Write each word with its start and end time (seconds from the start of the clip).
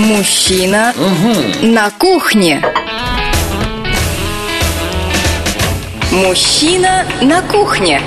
Мужчина 0.00 0.94
на 1.60 1.90
кухне. 1.90 2.64
Мужчина 6.10 7.04
на 7.20 7.42
кухне. 7.42 8.00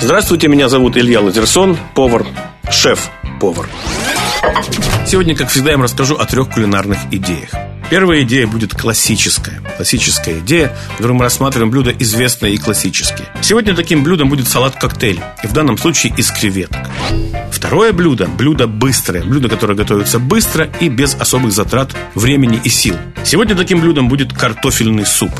Здравствуйте, 0.00 0.46
меня 0.46 0.68
зовут 0.68 0.96
Илья 0.96 1.20
Лазерсон, 1.20 1.76
повар, 1.96 2.24
шеф-повар. 2.70 3.68
Сегодня, 5.04 5.34
как 5.34 5.48
всегда, 5.48 5.72
я 5.72 5.76
вам 5.76 5.82
расскажу 5.82 6.14
о 6.14 6.24
трех 6.24 6.50
кулинарных 6.50 6.98
идеях. 7.10 7.50
Первая 7.90 8.22
идея 8.22 8.46
будет 8.46 8.72
классическая. 8.72 9.60
Классическая 9.76 10.38
идея, 10.38 10.72
в 10.94 10.98
которой 10.98 11.14
мы 11.14 11.24
рассматриваем 11.24 11.72
блюда 11.72 11.90
известные 11.90 12.54
и 12.54 12.58
классические. 12.58 13.26
Сегодня 13.42 13.74
таким 13.74 14.04
блюдом 14.04 14.28
будет 14.28 14.46
салат-коктейль, 14.46 15.20
и 15.42 15.46
в 15.48 15.52
данном 15.52 15.76
случае 15.78 16.14
из 16.16 16.30
креветок. 16.30 16.78
Второе 17.60 17.92
блюдо– 17.92 18.26
блюдо 18.38 18.66
быстрое, 18.66 19.22
блюдо, 19.22 19.50
которое 19.50 19.74
готовится 19.74 20.18
быстро 20.18 20.70
и 20.80 20.88
без 20.88 21.14
особых 21.14 21.52
затрат 21.52 21.94
времени 22.14 22.58
и 22.64 22.70
сил. 22.70 22.96
Сегодня 23.22 23.54
таким 23.54 23.82
блюдом 23.82 24.08
будет 24.08 24.32
картофельный 24.32 25.04
суп. 25.04 25.30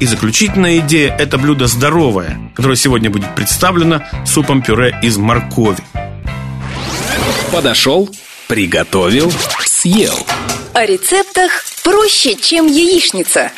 И 0.00 0.06
заключительная 0.06 0.78
идея– 0.78 1.14
это 1.18 1.38
блюдо 1.38 1.68
здоровое, 1.68 2.50
которое 2.56 2.74
сегодня 2.74 3.08
будет 3.08 3.36
представлено 3.36 4.02
супом-пюре 4.26 4.98
из 5.00 5.16
моркови. 5.16 5.78
Подошел, 7.52 8.10
приготовил, 8.48 9.32
съел. 9.64 10.26
О 10.72 10.84
рецептах 10.84 11.64
проще, 11.84 12.34
чем 12.34 12.66
яичница. 12.66 13.52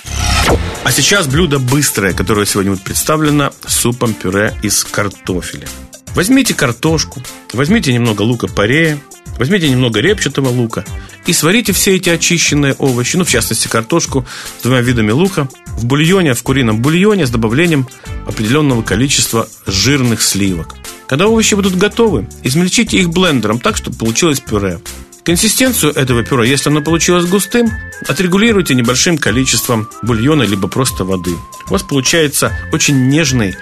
А 0.84 0.92
сейчас 0.92 1.26
блюдо 1.28 1.58
быстрое, 1.58 2.12
которое 2.12 2.44
сегодня 2.44 2.72
будет 2.72 2.84
представлено 2.84 3.52
супом-пюре 3.66 4.54
из 4.62 4.84
картофеля. 4.84 5.66
Возьмите 6.16 6.54
картошку, 6.54 7.22
возьмите 7.52 7.92
немного 7.92 8.22
лука-порея, 8.22 8.98
возьмите 9.38 9.68
немного 9.68 10.00
репчатого 10.00 10.48
лука 10.48 10.82
и 11.26 11.34
сварите 11.34 11.74
все 11.74 11.96
эти 11.96 12.08
очищенные 12.08 12.72
овощи, 12.72 13.18
ну, 13.18 13.24
в 13.24 13.28
частности, 13.28 13.68
картошку 13.68 14.24
с 14.58 14.62
двумя 14.62 14.80
видами 14.80 15.10
лука, 15.10 15.46
в 15.76 15.84
бульоне, 15.84 16.32
в 16.32 16.42
курином 16.42 16.80
бульоне 16.80 17.26
с 17.26 17.30
добавлением 17.30 17.86
определенного 18.26 18.80
количества 18.80 19.46
жирных 19.66 20.22
сливок. 20.22 20.74
Когда 21.06 21.28
овощи 21.28 21.54
будут 21.54 21.76
готовы, 21.76 22.26
измельчите 22.42 22.96
их 22.96 23.10
блендером 23.10 23.60
так, 23.60 23.76
чтобы 23.76 23.98
получилось 23.98 24.40
пюре. 24.40 24.80
Консистенцию 25.22 25.92
этого 25.92 26.24
пюре, 26.24 26.48
если 26.48 26.70
оно 26.70 26.80
получилось 26.80 27.26
густым, 27.26 27.70
отрегулируйте 28.08 28.74
небольшим 28.74 29.18
количеством 29.18 29.90
бульона 30.02 30.44
либо 30.44 30.66
просто 30.66 31.04
воды. 31.04 31.34
У 31.68 31.72
вас 31.72 31.82
получается 31.82 32.56
очень 32.72 33.08
нежный 33.08 33.54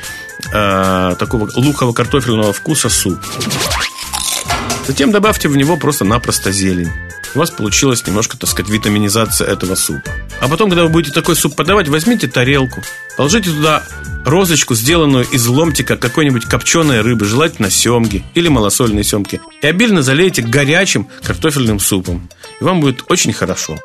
э, 0.52 1.16
такого 1.18 1.50
луково-картофельного 1.54 2.52
вкуса 2.52 2.88
суп. 2.88 3.18
Затем 4.86 5.12
добавьте 5.12 5.48
в 5.48 5.56
него 5.56 5.76
просто-напросто 5.76 6.52
зелень. 6.52 6.90
У 7.34 7.38
вас 7.38 7.50
получилась 7.50 8.06
немножко, 8.06 8.36
так 8.36 8.48
сказать, 8.48 8.70
витаминизация 8.70 9.48
этого 9.48 9.74
супа. 9.74 10.10
А 10.40 10.48
потом, 10.48 10.70
когда 10.70 10.84
вы 10.84 10.90
будете 10.90 11.12
такой 11.12 11.34
суп 11.34 11.56
подавать, 11.56 11.88
возьмите 11.88 12.28
тарелку, 12.28 12.82
положите 13.16 13.50
туда 13.50 13.82
розочку, 14.24 14.74
сделанную 14.74 15.26
из 15.30 15.46
ломтика 15.46 15.96
какой-нибудь 15.96 16.44
копченой 16.44 17.00
рыбы, 17.00 17.24
желательно 17.24 17.70
семги 17.70 18.24
или 18.34 18.48
малосольной 18.48 19.04
семги, 19.04 19.40
и 19.62 19.66
обильно 19.66 20.02
залейте 20.02 20.42
горячим 20.42 21.08
картофельным 21.22 21.80
супом. 21.80 22.28
И 22.60 22.64
вам 22.64 22.80
будет 22.80 23.04
очень 23.08 23.32
хорошо. 23.32 23.78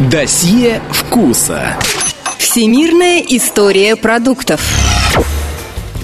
Досье 0.00 0.80
вкуса. 0.90 1.76
Всемирная 2.38 3.20
история 3.20 3.96
продуктов. 3.96 4.60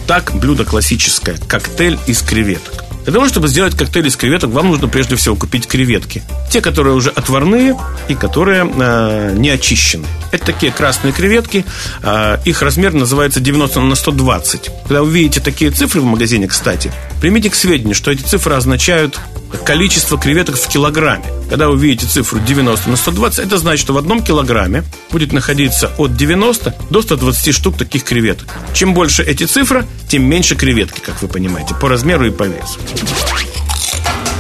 Так, 0.07 0.33
блюдо 0.35 0.65
классическое– 0.65 1.39
коктейль 1.49 1.99
из 2.07 2.23
креветок. 2.23 2.85
Для 3.05 3.15
того, 3.15 3.29
чтобы 3.29 3.49
сделать 3.49 3.77
коктейль 3.77 4.09
из 4.09 4.17
креветок, 4.17 4.51
вам 4.51 4.69
нужно 4.69 4.87
прежде 4.87 5.17
всего 5.17 5.35
купить 5.35 5.67
креветки. 5.67 6.23
Те, 6.51 6.61
которые 6.61 6.95
уже 6.95 7.11
отварные 7.11 7.77
и 8.09 8.15
которые 8.15 8.71
э, 8.71 9.35
не 9.37 9.51
очищены. 9.51 10.07
Это 10.33 10.47
такие 10.47 10.71
красные 10.71 11.13
креветки. 11.13 11.65
Э, 12.03 12.39
их 12.45 12.61
размер 12.63 12.93
называется 12.93 13.41
90 13.41 13.81
на 13.81 13.95
120. 13.95 14.71
Когда 14.87 15.03
вы 15.03 15.11
видите 15.11 15.41
такие 15.41 15.71
цифры 15.71 16.01
в 16.01 16.05
магазине, 16.05 16.47
кстати, 16.47 16.93
примите 17.21 17.51
к 17.51 17.55
сведению, 17.55 17.95
что 17.95 18.11
эти 18.11 18.23
цифры 18.23 18.55
означают 18.55 19.19
количество 19.59 20.19
креветок 20.19 20.57
в 20.57 20.69
килограмме. 20.69 21.25
Когда 21.49 21.69
вы 21.69 21.79
видите 21.79 22.07
цифру 22.07 22.39
90 22.41 22.91
на 22.91 22.97
120, 22.97 23.47
это 23.47 23.59
значит, 23.59 23.81
что 23.81 23.93
в 23.93 23.99
одном 23.99 24.23
килограмме 24.23 24.85
будет 25.11 25.33
находиться 25.33 25.91
от 25.99 26.17
90 26.17 26.75
до 26.91 27.03
120 27.03 27.55
штук 27.55 27.77
таких 27.77 28.05
креветок. 28.05 28.49
Чем 28.73 28.95
больше 28.95 29.23
эти 29.23 29.45
цифры, 29.45 29.87
тем 30.09 30.25
меньше 30.25 30.57
креветки, 30.57 31.01
как 31.01 31.21
вы 31.23 31.29
понимаете, 31.29 31.75
по 31.75 31.89
размеру 31.89 32.27
и 32.27 32.31
по 32.31 32.45
весу. 32.45 32.79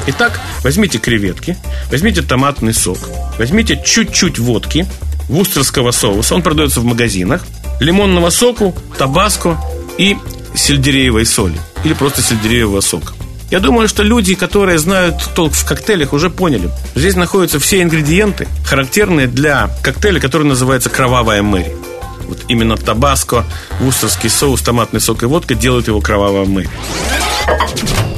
Итак, 0.06 0.40
возьмите 0.62 0.98
креветки, 0.98 1.56
возьмите 1.90 2.22
томатный 2.22 2.74
сок, 2.74 2.98
возьмите 3.38 3.80
чуть-чуть 3.84 4.38
водки, 4.38 4.86
вустерского 5.28 5.92
соуса, 5.92 6.34
он 6.34 6.42
продается 6.42 6.80
в 6.80 6.84
магазинах, 6.84 7.46
лимонного 7.80 8.30
соку, 8.30 8.74
табаско 8.98 9.60
и 9.98 10.16
сельдереевой 10.54 11.26
соли 11.26 11.58
или 11.84 11.94
просто 11.94 12.22
сельдереевого 12.22 12.80
сока. 12.80 13.14
Я 13.50 13.58
думаю, 13.60 13.88
что 13.88 14.02
люди, 14.02 14.34
которые 14.34 14.78
знают 14.78 15.16
толк 15.34 15.54
в 15.54 15.64
коктейлях, 15.64 16.12
уже 16.12 16.30
поняли. 16.30 16.70
Здесь 16.94 17.16
находятся 17.16 17.58
все 17.58 17.82
ингредиенты, 17.82 18.46
характерные 18.64 19.26
для 19.26 19.70
коктейля, 19.82 20.20
который 20.20 20.46
называется 20.46 20.88
«Кровавая 20.88 21.42
Мэри». 21.42 21.74
Вот 22.28 22.44
именно 22.46 22.76
табаско, 22.76 23.44
вустерский 23.80 24.30
соус, 24.30 24.62
томатный 24.62 25.00
сок 25.00 25.24
и 25.24 25.26
водка 25.26 25.56
делают 25.56 25.88
его 25.88 26.00
кровавая 26.00 26.44
мэри. 26.44 26.70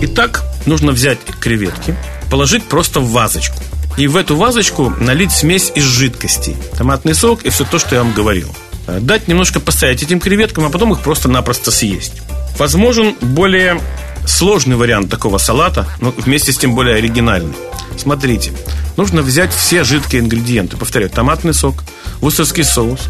Итак, 0.02 0.44
нужно 0.66 0.92
взять 0.92 1.18
креветки, 1.40 1.96
положить 2.30 2.64
просто 2.64 3.00
в 3.00 3.10
вазочку. 3.10 3.56
И 3.96 4.06
в 4.08 4.18
эту 4.18 4.36
вазочку 4.36 4.90
налить 5.00 5.32
смесь 5.32 5.72
из 5.74 5.84
жидкостей. 5.84 6.56
Томатный 6.76 7.14
сок 7.14 7.42
и 7.44 7.48
все 7.48 7.64
то, 7.64 7.78
что 7.78 7.94
я 7.94 8.02
вам 8.02 8.12
говорил. 8.12 8.54
Дать 8.86 9.28
немножко 9.28 9.60
постоять 9.60 10.02
этим 10.02 10.20
креветкам, 10.20 10.66
а 10.66 10.68
потом 10.68 10.92
их 10.92 11.00
просто-напросто 11.00 11.70
съесть. 11.70 12.20
Возможен 12.58 13.14
более 13.22 13.80
сложный 14.26 14.76
вариант 14.76 15.10
такого 15.10 15.38
салата, 15.38 15.86
но 16.00 16.12
вместе 16.16 16.52
с 16.52 16.58
тем 16.58 16.74
более 16.74 16.96
оригинальный. 16.96 17.54
Смотрите, 17.96 18.52
нужно 18.96 19.22
взять 19.22 19.52
все 19.52 19.84
жидкие 19.84 20.22
ингредиенты. 20.22 20.76
Повторяю, 20.76 21.10
томатный 21.10 21.54
сок, 21.54 21.82
вустерский 22.20 22.64
соус, 22.64 23.00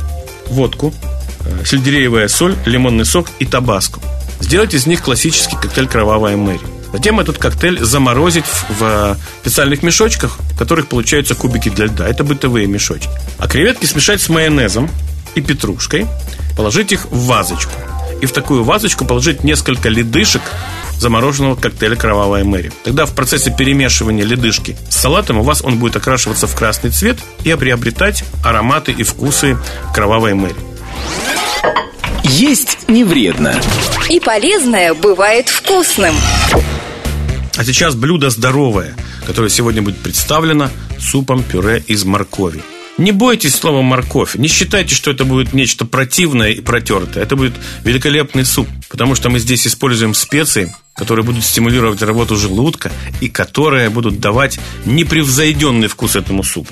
водку, 0.49 0.93
э, 1.45 1.65
сельдереевая 1.65 2.29
соль, 2.29 2.57
лимонный 2.67 3.05
сок 3.05 3.29
и 3.39 3.47
табаско. 3.47 4.01
Сделать 4.41 4.75
из 4.75 4.87
них 4.87 5.03
классический 5.03 5.57
коктейль 5.57 5.87
«Кровавая 5.87 6.37
Мэри». 6.37 6.61
Затем 6.93 7.21
этот 7.21 7.39
коктейль 7.39 7.83
заморозить 7.83 8.45
в, 8.45 8.81
в 8.81 9.17
специальных 9.41 9.83
мешочках, 9.83 10.39
в 10.39 10.59
которых 10.59 10.89
получаются 10.89 11.35
кубики 11.35 11.71
для 11.71 11.87
льда. 11.87 12.07
Это 12.07 12.23
бытовые 12.23 12.67
мешочки. 12.67 13.09
А 13.39 13.49
креветки 13.49 13.87
смешать 13.87 14.21
с 14.21 14.29
майонезом 14.29 14.91
и 15.35 15.41
петрушкой, 15.41 16.07
положить 16.55 16.93
их 16.93 17.07
в 17.07 17.27
вазочку. 17.27 17.73
И 18.21 18.27
в 18.27 18.33
такую 18.33 18.63
вазочку 18.63 19.07
положить 19.07 19.43
несколько 19.43 19.89
ледышек 19.89 20.43
замороженного 21.03 21.57
коктейля 21.57 21.97
«Кровавая 21.97 22.45
Мэри». 22.45 22.73
Тогда 22.85 23.05
в 23.05 23.15
процессе 23.15 23.55
перемешивания 23.57 24.25
ледышки 24.25 24.77
с 24.89 24.97
салатом 24.97 25.39
у 25.39 25.43
вас 25.43 25.63
он 25.63 25.79
будет 25.79 25.97
окрашиваться 25.97 26.47
в 26.47 26.55
красный 26.55 26.91
цвет 26.91 27.19
и 27.45 27.55
приобретать 27.55 28.25
ароматы 28.43 28.93
и 28.93 29.03
вкусы 29.03 29.59
«Кровавой 29.95 30.35
Мэри». 30.35 30.55
Есть 32.25 32.89
не 32.89 33.05
вредно. 33.05 33.61
И 34.09 34.21
полезное 34.21 34.95
бывает 34.95 35.49
вкусным. 35.49 36.15
А 37.57 37.65
сейчас 37.65 37.95
блюдо 37.95 38.31
здоровое, 38.31 38.95
которое 39.27 39.51
сегодня 39.51 39.83
будет 39.83 39.99
представлено 39.99 40.71
супом-пюре 40.99 41.83
из 41.87 42.05
моркови. 42.05 42.63
Не 42.99 43.11
бойтесь 43.11 43.55
слова 43.55 43.81
морковь. 43.81 44.35
Не 44.35 44.49
считайте, 44.49 44.95
что 44.95 45.11
это 45.11 45.25
будет 45.25 45.55
нечто 45.55 45.87
противное 45.87 46.51
и 46.51 46.61
протертое. 46.61 47.23
Это 47.23 47.37
будет 47.37 47.55
великолепный 47.85 48.45
суп, 48.45 48.69
потому 48.91 49.15
что 49.15 49.31
мы 49.31 49.39
здесь 49.39 49.67
используем 49.67 50.13
специи, 50.15 50.75
которые 50.95 51.25
будут 51.25 51.43
стимулировать 51.45 52.03
работу 52.03 52.37
желудка 52.37 52.93
и 53.21 53.29
которые 53.29 53.89
будут 53.89 54.21
давать 54.21 54.59
непревзойденный 54.85 55.89
вкус 55.89 56.17
этому 56.17 56.43
супу. 56.43 56.69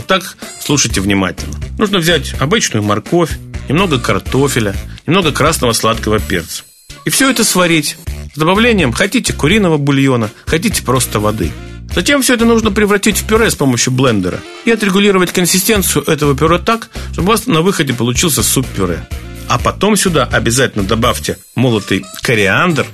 Итак, 0.00 0.36
слушайте 0.60 1.00
внимательно. 1.00 1.56
Нужно 1.78 1.98
взять 1.98 2.34
обычную 2.38 2.82
морковь, 2.82 3.30
немного 3.70 3.98
картофеля, 3.98 4.76
немного 5.06 5.32
красного 5.32 5.72
сладкого 5.72 6.20
перца. 6.20 6.64
И 7.06 7.10
все 7.10 7.30
это 7.30 7.44
сварить 7.44 7.96
с 8.34 8.38
добавлением, 8.38 8.92
хотите 8.92 9.32
куриного 9.32 9.78
бульона, 9.78 10.30
хотите 10.44 10.82
просто 10.82 11.18
воды. 11.20 11.50
Затем 11.94 12.22
все 12.22 12.34
это 12.34 12.44
нужно 12.44 12.72
превратить 12.72 13.18
в 13.18 13.24
пюре 13.24 13.50
с 13.50 13.54
помощью 13.54 13.92
блендера 13.92 14.40
и 14.64 14.70
отрегулировать 14.70 15.32
консистенцию 15.32 16.04
этого 16.04 16.36
пюре 16.36 16.58
так, 16.58 16.90
чтобы 17.12 17.28
у 17.28 17.30
вас 17.30 17.46
на 17.46 17.62
выходе 17.62 17.94
получился 17.94 18.42
суп-пюре. 18.42 19.06
А 19.48 19.58
потом 19.58 19.96
сюда 19.96 20.24
обязательно 20.24 20.84
добавьте 20.84 21.38
молотый 21.54 22.04
кориандр 22.22 22.86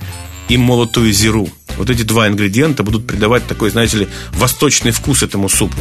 и 0.48 0.56
молотую 0.58 1.12
зиру. 1.12 1.48
Вот 1.78 1.88
эти 1.88 2.02
два 2.02 2.28
ингредиента 2.28 2.82
будут 2.82 3.06
придавать 3.06 3.46
такой, 3.46 3.70
знаете 3.70 3.98
ли, 3.98 4.08
восточный 4.32 4.90
вкус 4.90 5.22
этому 5.22 5.48
супу. 5.48 5.76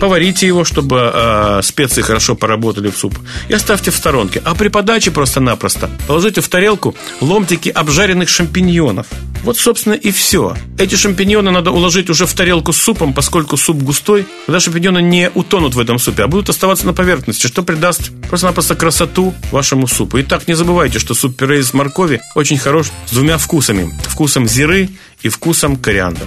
Поварите 0.00 0.46
его, 0.46 0.64
чтобы 0.64 1.10
э, 1.14 1.60
специи 1.62 2.02
хорошо 2.02 2.34
поработали 2.34 2.90
в 2.90 2.96
суп. 2.96 3.16
И 3.48 3.54
оставьте 3.54 3.90
в 3.90 3.96
сторонке. 3.96 4.42
А 4.44 4.54
при 4.54 4.68
подаче 4.68 5.10
просто-напросто 5.10 5.88
положите 6.06 6.40
в 6.40 6.48
тарелку 6.48 6.94
ломтики 7.20 7.68
обжаренных 7.68 8.28
шампиньонов. 8.28 9.06
Вот, 9.44 9.58
собственно, 9.58 9.92
и 9.92 10.10
все. 10.10 10.56
Эти 10.78 10.94
шампиньоны 10.94 11.50
надо 11.50 11.70
уложить 11.70 12.08
уже 12.08 12.26
в 12.26 12.32
тарелку 12.32 12.72
с 12.72 12.78
супом, 12.78 13.12
поскольку 13.12 13.58
суп 13.58 13.76
густой. 13.82 14.26
Тогда 14.46 14.58
шампиньоны 14.58 15.02
не 15.02 15.30
утонут 15.34 15.74
в 15.74 15.78
этом 15.78 15.98
супе, 15.98 16.24
а 16.24 16.28
будут 16.28 16.48
оставаться 16.48 16.86
на 16.86 16.94
поверхности, 16.94 17.46
что 17.46 17.62
придаст 17.62 18.10
просто-напросто 18.28 18.74
красоту 18.74 19.34
вашему 19.52 19.86
супу. 19.86 20.18
Итак, 20.22 20.48
не 20.48 20.54
забывайте, 20.54 20.98
что 20.98 21.14
суп-пюре 21.14 21.60
из 21.60 21.74
моркови 21.74 22.22
очень 22.34 22.56
хорош 22.56 22.86
с 23.06 23.12
двумя 23.12 23.36
вкусами. 23.36 23.92
Вкусом 24.08 24.48
зиры 24.48 24.88
и 25.22 25.28
вкусом 25.28 25.76
кориандра. 25.76 26.26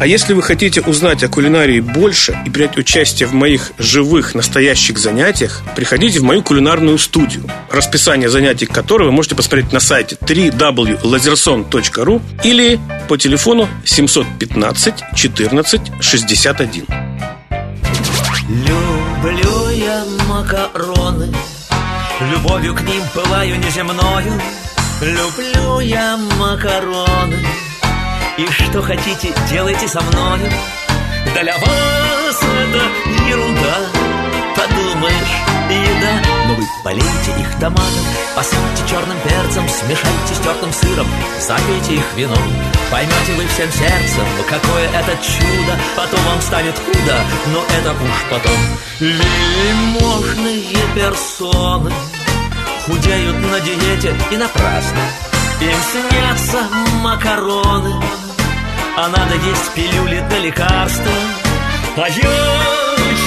А 0.00 0.06
если 0.06 0.32
вы 0.32 0.42
хотите 0.42 0.80
узнать 0.80 1.24
о 1.24 1.28
кулинарии 1.28 1.80
больше 1.80 2.38
и 2.46 2.50
принять 2.50 2.76
участие 2.76 3.26
в 3.26 3.32
моих 3.32 3.72
живых, 3.78 4.36
настоящих 4.36 4.96
занятиях, 4.96 5.60
приходите 5.74 6.20
в 6.20 6.22
мою 6.22 6.42
кулинарную 6.42 6.98
студию, 6.98 7.42
расписание 7.70 8.28
занятий 8.28 8.66
которой 8.66 9.08
вы 9.08 9.12
можете 9.12 9.34
посмотреть 9.34 9.72
на 9.72 9.80
сайте 9.80 10.16
www.lazerson.ru 10.20 12.22
или 12.44 12.78
по 13.08 13.16
телефону 13.16 13.68
715 13.84 14.94
14 15.16 15.80
61. 16.00 16.86
Люблю 18.48 19.68
я 19.70 20.04
макароны, 20.28 21.34
любовью 22.32 22.74
к 22.74 22.82
ним 22.82 23.02
пылаю 23.12 23.58
неземною. 23.58 24.40
Люблю 25.00 25.80
я 25.80 26.16
макароны, 26.16 27.36
и 28.38 28.46
что 28.46 28.80
хотите, 28.82 29.34
делайте 29.50 29.88
со 29.88 30.00
мною 30.00 30.48
Для 31.34 31.52
вас 31.58 32.40
это 32.40 32.82
ерунда. 33.28 33.76
Подумаешь, 34.54 35.34
еда. 35.68 36.22
Но 36.46 36.54
вы 36.54 36.62
полейте 36.84 37.40
их 37.40 37.58
томатом 37.60 38.04
Посыпьте 38.36 38.88
черным 38.88 39.18
перцем 39.20 39.68
Смешайте 39.68 40.34
с 40.34 40.38
тертым 40.38 40.72
сыром 40.72 41.06
Запейте 41.40 41.94
их 41.94 42.14
вином. 42.16 42.38
Поймете 42.90 43.32
вы 43.36 43.46
всем 43.48 43.70
сердцем 43.72 44.24
Какое 44.48 44.88
это 44.88 45.16
чудо. 45.16 45.76
Потом 45.96 46.20
вам 46.24 46.40
станет 46.40 46.78
худо 46.78 47.16
Но 47.52 47.62
это 47.76 47.90
уж 47.90 48.24
потом. 48.30 48.56
Вельможные 49.00 50.76
персоны 50.94 51.92
Худеют 52.86 53.36
на 53.36 53.60
диете 53.60 54.16
и 54.30 54.36
напрасно. 54.36 55.02
Им 55.60 55.74
снятся 55.90 56.62
макароны 57.02 58.00
А 59.00 59.06
надо 59.06 59.36
есть 59.36 59.70
пилюли 59.76 60.24
да 60.28 60.38
лекарства. 60.38 61.12
А 61.98 62.08
я 62.08 62.14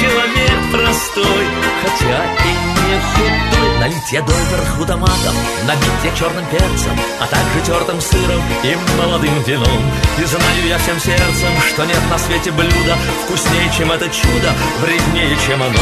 человек 0.02 0.60
простой 0.70 1.46
Хотя 1.82 2.26
и 2.44 2.52
не 2.76 3.00
худой. 3.00 3.80
Налить 3.80 4.12
я 4.12 4.22
доверху 4.22 4.86
томатом 4.86 5.36
Набить 5.66 6.04
я 6.04 6.12
черным 6.14 6.46
перцем 6.48 7.00
А 7.22 7.26
также 7.26 7.62
тертым 7.66 8.02
сыром 8.02 8.42
и 8.64 8.78
молодым 8.98 9.44
вином. 9.44 9.82
И 10.20 10.26
знаю 10.26 10.68
я 10.68 10.78
всем 10.78 11.00
сердцем 11.00 11.54
Что 11.74 11.86
нет 11.86 12.02
на 12.10 12.20
свете 12.20 12.52
блюда 12.52 12.98
Вкуснее, 13.24 13.72
чем 13.78 13.94
это 13.94 14.10
чудо 14.10 14.52
Вреднее, 14.82 15.38
чем 15.48 15.64
оно. 15.64 15.80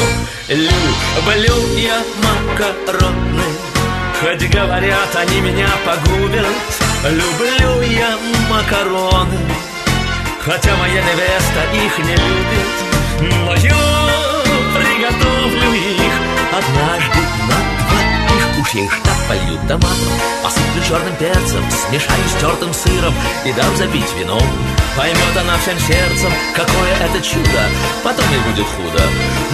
Люблю 0.50 1.78
я 1.78 2.00
макароны. 2.22 3.44
Хоть 4.22 4.50
говорят, 4.52 5.16
они 5.16 5.42
меня 5.42 5.70
погубят. 5.84 6.46
Люблю 7.10 7.82
я 7.82 8.16
макароны 8.52 9.69
Хотя 10.50 10.76
моя 10.78 11.00
невеста 11.04 11.62
их 11.76 12.00
не 12.00 12.16
любит 12.16 13.46
Но 13.46 13.54
я 13.54 13.78
приготовлю 14.74 15.74
их 15.76 16.14
Однажды 16.52 17.20
на 17.48 17.58
двоих 17.86 18.60
Уж 18.60 18.74
я 18.74 18.84
их 18.86 19.04
так 19.04 19.16
полью 19.28 19.60
томатом 19.68 20.14
Посыплю 20.42 20.82
черным 20.88 21.16
перцем 21.18 21.64
Смешаю 21.70 22.24
с 22.28 22.42
тертым 22.42 22.74
сыром 22.74 23.14
И 23.46 23.54
дам 23.54 23.76
запить 23.76 24.12
вином. 24.18 24.42
Поймет 24.98 25.38
она 25.40 25.56
всем 25.60 25.78
сердцем 25.78 26.34
Какое 26.56 26.96
это 26.96 27.22
чудо 27.22 27.62
Потом 28.04 28.26
ей 28.32 28.40
будет 28.40 28.66
худо. 28.66 29.04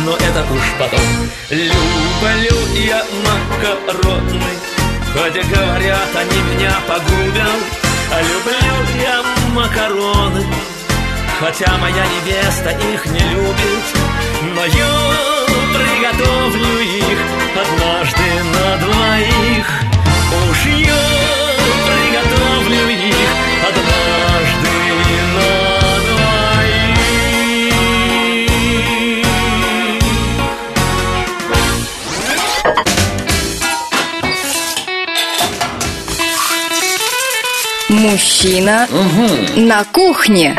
Но 0.05 0.15
это 0.15 0.45
уж 0.49 0.63
потом. 0.79 1.01
Люблю 1.49 2.57
я 2.87 3.03
макароны 3.27 4.41
Хотя 5.13 5.43
говорят, 5.43 6.15
они 6.15 6.55
меня 6.55 6.73
погубят. 6.87 7.61
А 8.13 8.21
люблю 8.21 9.01
я 9.03 9.23
макароны 9.53 10.45
Хотя 11.39 11.77
моя 11.77 12.05
невеста 12.05 12.69
их 12.69 13.05
не 13.07 13.19
любит 13.19 13.85
Но 14.55 14.65
я 14.65 14.87
приготовлю 15.73 16.79
их 16.79 17.17
Однажды 17.55 18.43
на 18.53 18.77
двоих. 18.77 19.67
Уж 20.49 20.65
я 20.65 20.95
приготовлю 21.87 22.89
их 22.89 23.29
Однажды 23.67 24.69
на 25.35 25.65
Мужчина 37.89 38.87
на 39.55 39.83
кухне. 39.85 40.55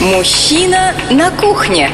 Мужчина 0.00 0.94
на 1.10 1.30
кухне. 1.30 1.90